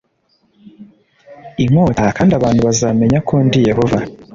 inkota 1.63 2.05
kandi 2.17 2.31
abantu 2.39 2.59
bazamenya 2.67 3.19
ko 3.27 3.33
ndi 3.45 3.59
Yehova 3.69 3.99